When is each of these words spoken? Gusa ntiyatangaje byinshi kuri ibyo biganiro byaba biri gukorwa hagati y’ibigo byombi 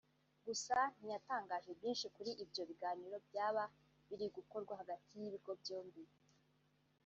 Gusa 0.45 0.77
ntiyatangaje 0.99 1.69
byinshi 1.79 2.05
kuri 2.15 2.31
ibyo 2.43 2.61
biganiro 2.69 3.15
byaba 3.27 3.63
biri 4.07 4.25
gukorwa 4.35 4.73
hagati 4.81 5.11
y’ibigo 5.21 5.51
byombi 5.61 6.03